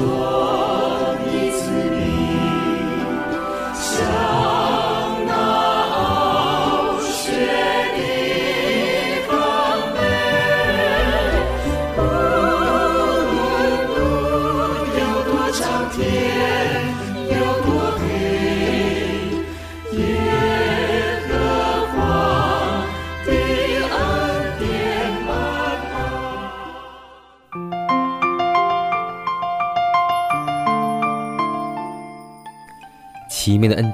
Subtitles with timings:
[0.00, 0.39] 奇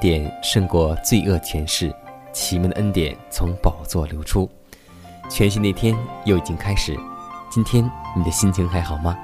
[0.09, 1.93] 典胜过罪恶权势，
[2.31, 4.49] 奇门的恩典从宝座流出。
[5.27, 6.97] 全新的一天又已经开始，
[7.49, 7.83] 今天
[8.15, 9.17] 你的心情还好吗？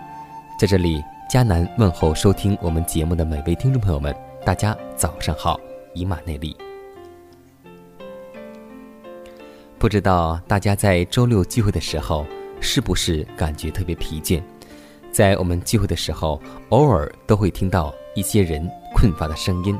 [0.59, 5.57] 在这里，迦南问候收听我们节目的每位听众朋友们，大家早上好，
[5.93, 6.53] 以马内利。
[9.79, 12.25] 不知道大家在周六聚会的时候
[12.59, 14.43] 是不是感觉特别疲倦？
[15.13, 19.79] 在我们聚会的时候，偶尔都会听到一些人困乏的声音。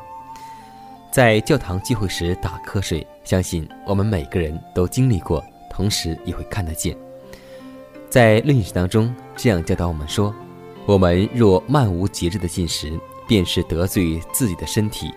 [1.13, 6.97] 在教堂聚会时打瞌睡，相信我们每个人都经历过，同时也会看得见。
[8.09, 10.33] 在论语当中，这样教导我们说：
[10.87, 15.13] 我们若漫无节制的进食，便是得罪自己的身体。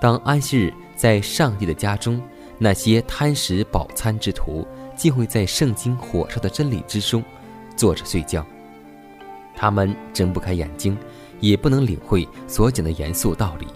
[0.00, 2.18] 当安息日在上帝的家中，
[2.56, 4.66] 那些贪食饱餐之徒，
[4.96, 7.22] 竟会在圣经火烧的真理之中
[7.76, 8.42] 坐着睡觉。
[9.54, 10.96] 他们睁不开眼睛，
[11.38, 13.66] 也不能领会所讲的严肃道理。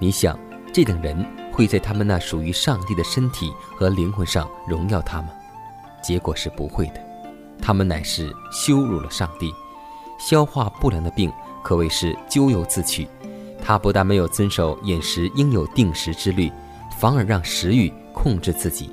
[0.00, 0.36] 你想？
[0.74, 5.28] 这等人会在他们那属于上帝的身体和灵魂上荣耀他吗？
[6.02, 6.94] 结果是不会的。
[7.62, 9.54] 他们乃是羞辱了上帝。
[10.18, 13.06] 消化不良的病可谓是咎由自取。
[13.62, 16.50] 他不但没有遵守饮食应有定时之律，
[16.98, 18.92] 反而让食欲控制自己，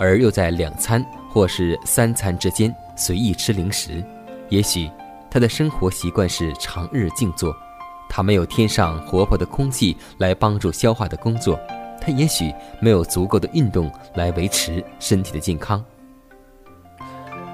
[0.00, 4.04] 而又在两餐或是三餐之间随意吃零食。
[4.48, 4.90] 也许
[5.30, 7.54] 他的生活习惯是长日静坐。
[8.14, 11.58] 他没有天上活泼的空气来帮助消化的工作，
[11.98, 15.82] 他也许没有足够的运动来维持身体的健康。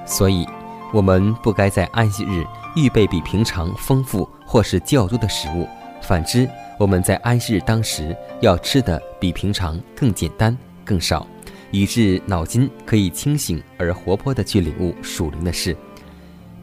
[0.05, 0.45] 所以，
[0.93, 5.69] 我们不该在安息日预备比平常丰富或是较多的食物。
[6.01, 11.25] 反之，我们在安息日当时要吃的比平常更简单、更少，
[11.71, 15.77] 以致脑筋可以清醒而活泼地去领悟属灵的事。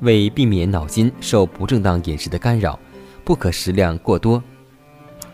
[0.02, 2.78] 为避免脑筋受不正当饮食的干扰。
[3.26, 4.42] 不可食量过多，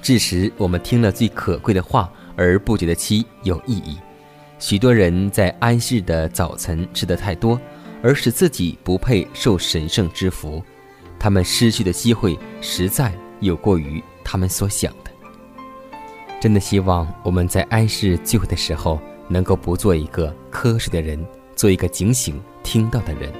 [0.02, 4.00] 致使我们听了最可贵的话而不觉得其有意义。
[4.58, 7.60] 许多人在安息日的早晨吃得太多，
[8.02, 10.64] 而使自己不配受神圣之福。
[11.20, 15.12] 他们失去的机会实在有过于他们所想的。
[16.40, 21.24] 真的希望我们在安息日聚会的时候，能够不做一个瞌睡的人，
[21.56, 23.32] 做一个警醒听到的人。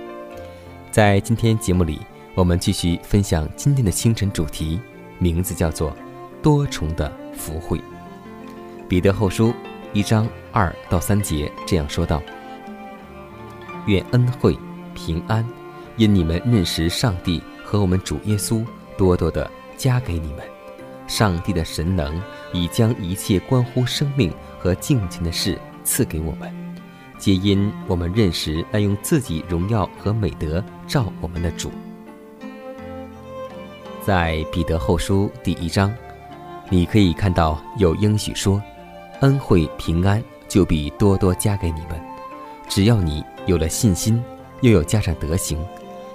[0.92, 2.02] 在今天节目里。
[2.34, 4.80] 我们继续分享今天的清晨主题，
[5.20, 5.94] 名字叫做
[6.42, 7.80] “多重的福慧”。
[8.88, 9.54] 彼得后书
[9.92, 12.24] 一章二到三节这样说道
[13.86, 14.58] ：“愿恩惠
[14.96, 15.46] 平安，
[15.98, 18.66] 因你们认识上帝和我们主耶稣，
[18.98, 20.40] 多多的加给你们。
[21.08, 22.22] 上帝的神能
[22.54, 26.50] 已将一切关乎生命和敬虔的事赐给我们，
[27.18, 31.70] 皆因我们认识那用自己荣耀和美德照我们的主。”
[34.02, 35.94] 在彼得后书第一章，
[36.70, 38.60] 你可以看到有应许说
[39.22, 42.02] ：“恩惠平安就必多多加给你们。”
[42.68, 44.22] 只要你有了信心，
[44.62, 45.56] 又有加上德行；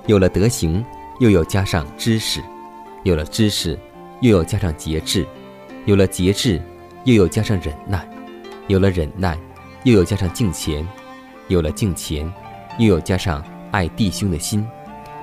[0.06, 0.84] 有了德行，
[1.20, 2.40] 又有加上知识；
[3.04, 3.78] 有了知识，
[4.20, 5.24] 又有加上节制；
[5.84, 6.60] 有了节制，
[7.04, 8.00] 又有加上忍耐；
[8.66, 9.38] 有了忍耐，
[9.84, 10.84] 又有加上敬虔；
[11.46, 12.32] 有了敬虔，
[12.80, 14.66] 又有加上爱弟兄的心；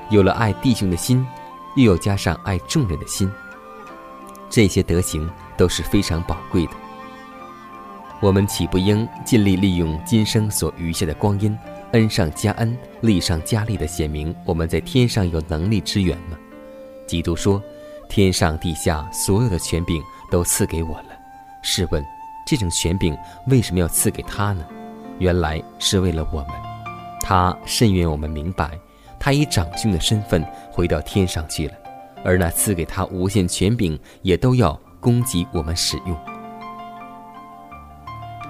[0.10, 1.28] 有了爱弟兄的心。
[1.76, 3.32] 又有加上爱众人的心，
[4.50, 6.74] 这些德行都是非常宝贵的。
[8.22, 11.58] 我们岂不应尽力利用今生所余下的光阴，
[11.92, 16.38] 恩上加恩，利上加利的显明我们在天上有能力之源吗？
[17.06, 17.62] 基督说
[18.08, 21.08] ：“天上地下所有的权柄都赐给我了。
[21.62, 22.02] 试问，
[22.46, 23.18] 这种权柄
[23.48, 24.66] 为什么要赐给他呢？
[25.20, 26.50] 原来是为了我们。
[27.20, 28.72] 他甚愿我们明白，
[29.24, 31.74] 他以长兄的身份回到天上去了，
[32.26, 36.14] 而那赐给他无限权柄也都要供给我们使用。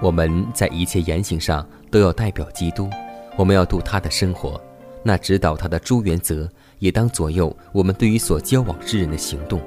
[0.02, 2.90] 我们在一切言行上都要代表基督，
[3.36, 4.60] 我们要度他的生活，
[5.04, 6.50] 那指导他的诸原则。
[6.80, 9.60] 也当左右我们对于所交往之人的行动。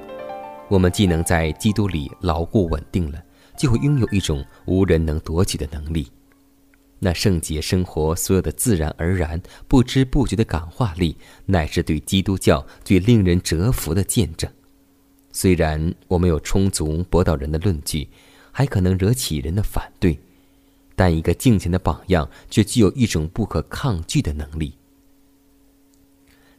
[0.68, 3.20] 我们既能在基督里牢固稳定了，
[3.56, 6.12] 就会拥有一种无人能夺取的能力。
[7.00, 11.16] 那圣洁生活所有的自然而然、不知不觉的感化力，
[11.46, 14.52] 乃是对基督教最令人折服的见证。
[15.32, 18.10] 虽然我们有充足驳倒人的论据，
[18.52, 20.20] 还可能惹起人的反对，
[20.96, 24.74] 但一个敬虔的榜样却具有一种不可抗拒的能力。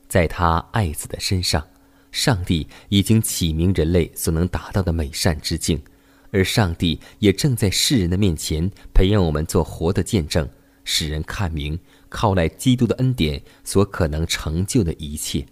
[0.06, 1.66] 在他爱子的身上，
[2.12, 5.82] 上帝已经启明人类所能达到的美善之境，
[6.30, 10.48] 而上帝也正在世人的面前培养我们做活的见证，
[10.84, 11.78] 使人看明
[12.08, 15.46] 靠来基督的恩典所可能成就的一切。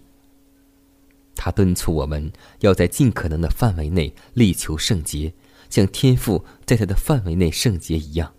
[1.35, 2.31] 他敦促我们
[2.61, 5.31] 要在尽可能的范围内力求圣洁，
[5.69, 8.33] 像天父在他的范围内圣洁一样，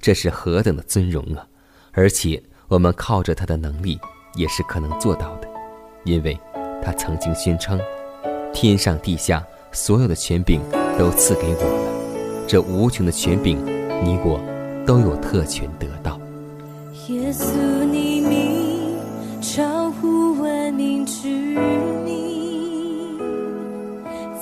[0.00, 1.46] 这是何等的尊荣啊！
[1.92, 3.98] 而且我们靠着他的能力
[4.34, 5.48] 也是可能做到的。
[6.04, 6.38] 因为，
[6.82, 7.78] 他曾经宣称，
[8.54, 10.62] 天上地下所有的权柄
[10.98, 13.56] 都赐给我了，这无穷的权柄，
[14.04, 14.40] 你我
[14.86, 16.20] 都有特权得到。
[17.08, 17.44] 耶稣，
[17.90, 18.94] 你名
[19.40, 21.28] 超乎万民之
[22.04, 23.18] 名，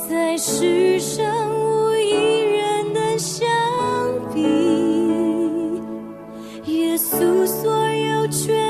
[0.09, 1.25] 在世上
[1.55, 3.49] 无一人能相
[4.35, 4.43] 比。
[6.73, 8.68] 耶稣所有权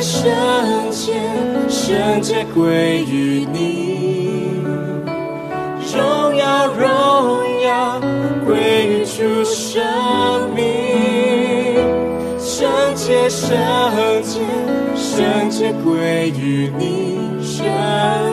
[0.00, 0.32] 圣
[0.90, 1.12] 洁，
[1.68, 4.64] 圣洁归于你；
[5.92, 8.00] 荣耀，荣耀
[8.46, 9.84] 归于主生
[10.54, 10.64] 命。
[12.38, 13.52] 圣洁，圣
[14.22, 14.40] 洁，
[14.96, 17.62] 圣洁归于你生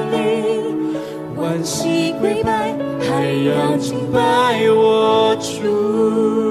[0.09, 0.95] 命。
[1.35, 4.19] 万喜归拜，还要敬拜
[4.69, 6.46] 我主。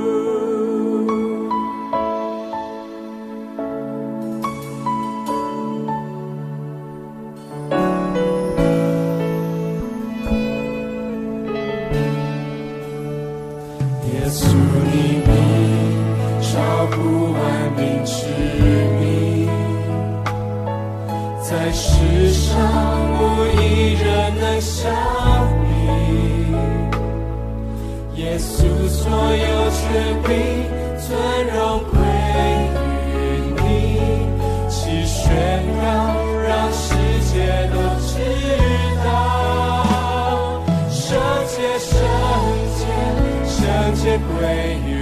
[21.48, 22.58] 在世上
[23.14, 24.92] 无一人能像
[25.62, 25.70] 你。
[28.20, 29.80] 耶稣所有权
[30.24, 30.28] 柄
[30.98, 31.06] 尊
[31.54, 31.94] 荣归
[33.12, 33.14] 于
[33.62, 33.64] 你，
[34.68, 35.22] 其宣
[35.80, 35.86] 告
[36.42, 36.84] 让世
[37.32, 37.34] 界
[37.68, 38.10] 都知
[39.04, 39.06] 道。
[40.90, 41.16] 圣
[41.46, 41.94] 洁，圣
[42.76, 42.82] 洁，
[43.46, 43.56] 圣
[43.94, 44.34] 洁归
[44.84, 44.95] 于。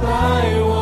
[0.00, 0.77] 带我。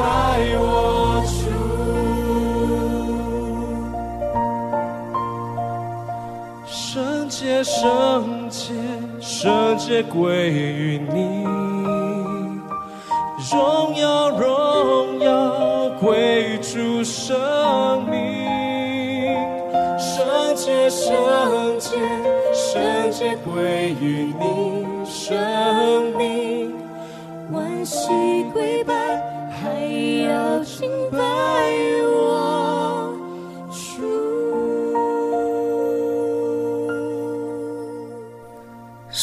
[0.00, 1.40] 爱我主
[6.66, 8.72] 圣洁，圣洁，
[9.20, 11.44] 圣洁归于你，
[13.50, 18.16] 荣耀，荣耀归主生命。
[19.98, 21.90] 圣洁，圣洁，
[22.54, 24.77] 圣洁归于你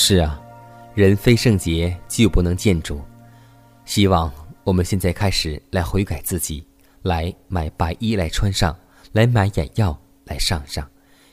[0.07, 0.39] 是啊，
[0.93, 3.01] 人非圣洁，就不能见主。
[3.85, 4.31] 希望
[4.63, 6.63] 我们现在开始来悔改自己，
[7.01, 8.77] 来买白衣来穿上，
[9.13, 10.87] 来买眼药来上上，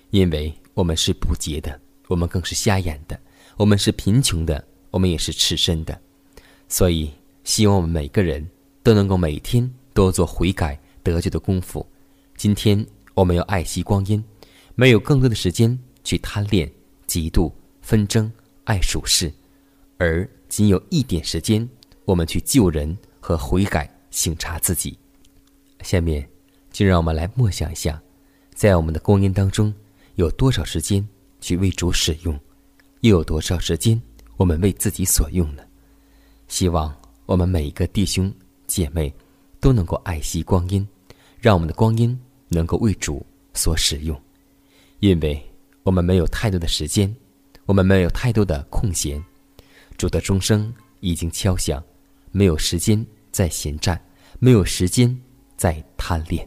[0.08, 3.20] 因为我们是不洁的，我们更是瞎眼的，
[3.58, 6.00] 我们是贫穷的，我们也是赤身的。
[6.66, 7.10] 所以，
[7.44, 8.48] 希望我们每个人
[8.82, 11.86] 都能够每天多做悔改得救的功夫。
[12.38, 14.24] 今天我们要爱惜光阴，
[14.74, 16.72] 没有更多的时间去贪恋、
[17.06, 17.52] 嫉妒、
[17.82, 18.32] 纷争、
[18.64, 19.32] 爱属世，
[19.98, 21.68] 而仅有一点时间，
[22.04, 24.96] 我们去救人和悔改、省察自己。
[25.82, 26.28] 下面，
[26.70, 28.00] 就让我们来默想一下，
[28.54, 29.74] 在我们的光阴当中，
[30.14, 31.06] 有多少时间
[31.40, 32.38] 去为主使用，
[33.00, 34.00] 又有多少时间
[34.36, 35.62] 我们为自己所用呢？
[36.46, 36.94] 希望
[37.26, 38.32] 我们每一个弟兄
[38.66, 39.12] 姐妹
[39.58, 40.86] 都能够爱惜光阴，
[41.40, 42.16] 让我们的光阴
[42.48, 44.20] 能够为主所使用，
[45.00, 45.42] 因为
[45.82, 47.12] 我们没有太多的时间，
[47.66, 49.22] 我们没有太多的空闲，
[49.96, 51.82] 主的钟声已经敲响，
[52.30, 54.00] 没有时间再闲站，
[54.38, 55.16] 没有时间
[55.56, 56.46] 再贪恋。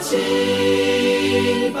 [0.00, 1.80] 清白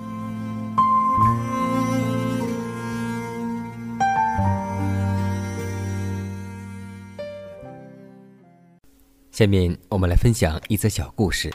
[9.31, 11.51] 下面我们来分享一则小故事，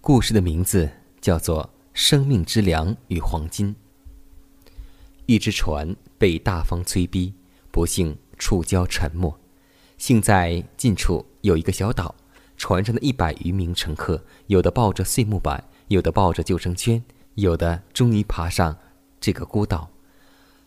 [0.00, 0.88] 故事的名字
[1.20, 3.74] 叫做《生命之粮与黄金》。
[5.26, 7.34] 一只船被大风催逼，
[7.70, 9.38] 不幸触礁沉没。
[9.98, 12.14] 幸在近处有一个小岛，
[12.56, 15.62] 船上的一百余名乘客，有的抱着碎木板。
[15.88, 17.02] 有的抱着救生圈，
[17.34, 18.76] 有的终于爬上
[19.20, 19.88] 这个孤岛。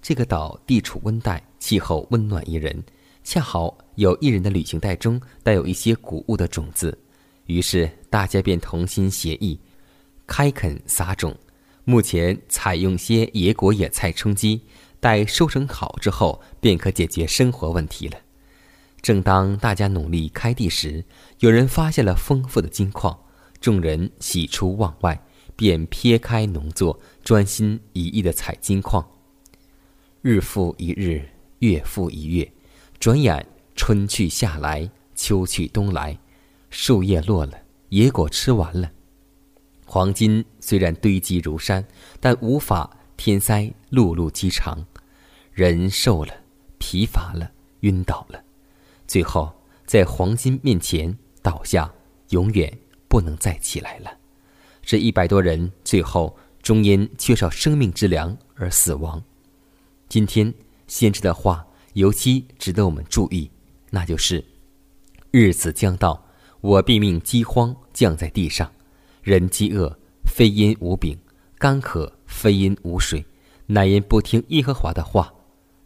[0.02, 2.84] 这个岛地处温带，气候温暖宜人，
[3.24, 6.98] 恰好有一人的旅行袋中带有一些谷物的种子，
[7.46, 9.60] 于是大家便同心协议，
[10.26, 11.36] 开垦撒种。
[11.84, 14.62] 目前采用些野果野菜充饥，
[15.00, 18.18] 待收成好之后，便可解决生活问题了。
[19.02, 21.04] 正当大家努力开地时，
[21.40, 23.18] 有人发现了丰富的金矿。
[23.60, 25.24] 众人喜出望外，
[25.62, 29.08] 便撇开农作，专心一意的采金矿。
[30.24, 31.24] 日复一日，
[31.60, 32.52] 月复一月，
[33.00, 33.46] 转眼
[33.76, 36.18] 春去夏来，秋去冬来，
[36.72, 37.54] 树叶落了，
[37.90, 38.92] 野果吃完了。
[39.86, 41.86] 黄金虽然堆积如山，
[42.20, 44.84] 但无法填塞路路饥肠。
[45.54, 46.34] 人瘦了，
[46.80, 48.44] 疲乏了，晕倒了，
[49.06, 49.54] 最后
[49.86, 51.94] 在黄金面前倒下，
[52.30, 52.76] 永远。
[53.08, 54.10] 不能再起来了，
[54.84, 59.22] 这一百多人最后终因缺少生命之粮而死亡。
[60.10, 60.54] 今天
[60.88, 63.50] 先知的话尤其值得我们注意，
[63.90, 64.44] 那就是
[65.32, 66.24] 日子将到，
[66.60, 68.72] 我必命饥荒降在地上，
[69.22, 71.18] 人饥饿非因无饼，
[71.58, 73.26] 干渴非因无水，
[73.68, 75.34] 乃因不听耶和华的话。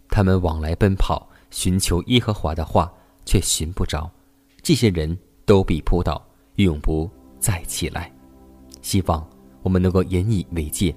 [0.10, 2.92] 他们往来奔跑，寻求耶和华的话，
[3.26, 4.10] 却寻不着。
[4.62, 6.26] 这些人都必扑倒。
[6.56, 8.15] 永不再起来。
[8.86, 9.28] 希望
[9.64, 10.96] 我们能够引以为戒。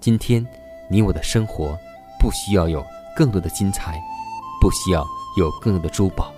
[0.00, 0.42] 今天，
[0.90, 1.76] 你我的生活
[2.18, 2.82] 不需要有
[3.14, 4.00] 更多的金财，
[4.58, 6.32] 不需要有更多的珠宝，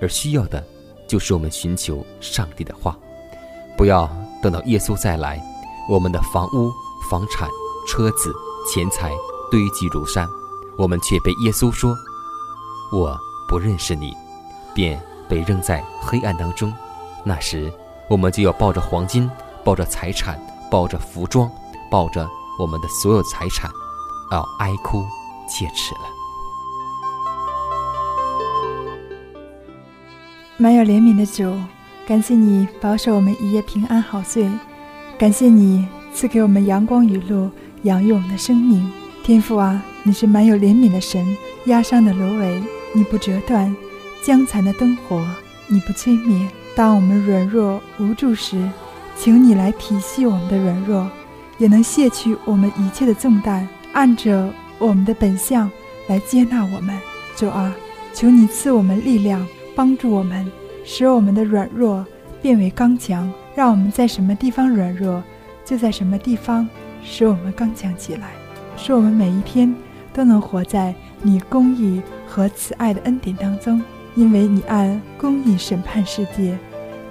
[0.00, 0.64] 而需要的，
[1.08, 2.96] 就是我们寻求上帝的话。
[3.76, 4.08] 不要
[4.40, 5.42] 等到耶稣再来，
[5.90, 6.70] 我们的房屋、
[7.10, 7.48] 房产、
[7.88, 8.32] 车子、
[8.72, 9.10] 钱财
[9.50, 10.24] 堆积如山，
[10.78, 11.96] 我们却被耶稣说
[12.94, 14.14] ：“我不认识你”，
[14.72, 16.72] 便被扔在黑暗当中。
[17.24, 17.72] 那时。
[18.06, 19.30] 我们就要抱着黄金，
[19.64, 20.38] 抱着财产，
[20.70, 21.50] 抱着服装，
[21.90, 23.70] 抱着我们的所有财产，
[24.30, 25.02] 要哀哭
[25.48, 26.00] 切齿了。
[30.56, 31.58] 满有怜悯的主，
[32.06, 34.48] 感谢你保守我们一夜平安好睡，
[35.18, 37.50] 感谢你赐给我们阳光雨露，
[37.82, 38.92] 养育我们的生命。
[39.24, 43.74] 天父啊，你是满有怜悯的神，压伤的芦苇你不折断，
[44.22, 45.24] 将残的灯火
[45.66, 46.48] 你不吹灭。
[46.76, 48.68] 当我们软弱无助时，
[49.16, 51.08] 请你来体恤我们的软弱，
[51.58, 55.70] 也能卸去我们一切的重担，按着我们的本相
[56.08, 56.94] 来接纳我们。
[57.36, 57.74] 主啊，
[58.12, 59.46] 求你赐我们力量。
[59.76, 60.48] 帮助我们，
[60.84, 62.06] 使我们的软弱
[62.40, 65.20] 变为刚强，让我们在什么地方软弱，
[65.64, 66.68] 就在什么地方
[67.02, 68.30] 使我们刚强起来，
[68.76, 69.74] 使我们每一天
[70.12, 73.82] 都能活在你公义和慈爱的恩典当中。
[74.14, 76.56] 因为你按公义审判世界，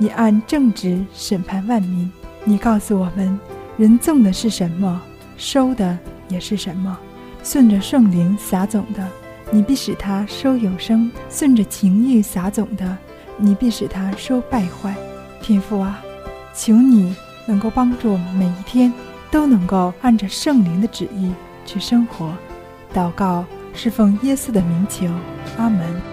[0.04, 2.12] 你按正直审判万民。
[2.44, 3.40] 你告诉我们，
[3.78, 5.02] 人种的是什么，
[5.38, 6.98] 收的也是什么，
[7.42, 9.08] 顺着圣灵撒种的。
[9.50, 12.98] 你必使他收永生，顺着情欲撒种的，
[13.38, 14.94] 你必使他收败坏。
[15.42, 16.04] 天父啊，
[16.54, 18.92] 求你能够帮助我们每一天
[19.32, 21.32] 都能够按着圣灵的旨意
[21.66, 22.30] 去生活。
[22.94, 25.08] 祷告是奉耶稣的名求，
[25.58, 26.13] 阿门。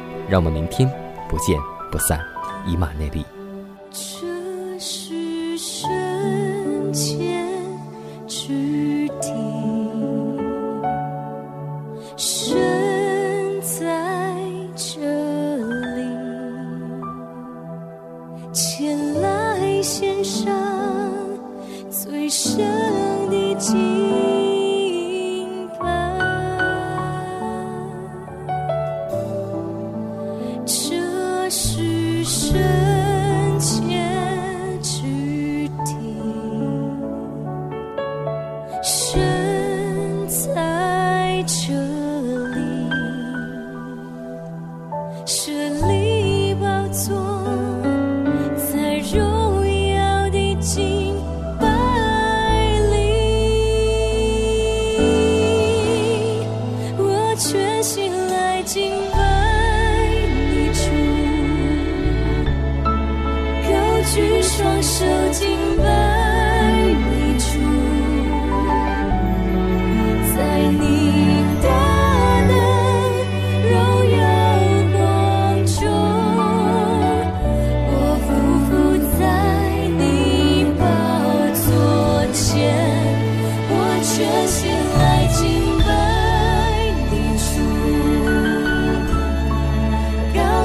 [0.31, 0.89] 让我们明天
[1.27, 1.59] 不见
[1.91, 2.17] 不散，
[2.65, 3.25] 以马内利。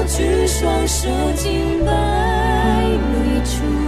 [0.07, 1.91] 举双手敬拜
[3.11, 3.87] 你主。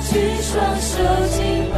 [0.00, 1.02] 举双手
[1.36, 1.77] 紧